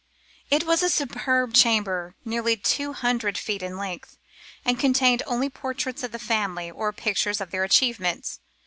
[0.49, 4.17] It was a superb chamber nearly two hundred feet in length,
[4.65, 8.39] and contained only portraits of the family, or pictures of their achievements.